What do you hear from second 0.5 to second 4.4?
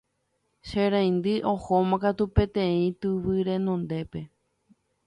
che reindy ohóma katu peteĩ tyvy renondépe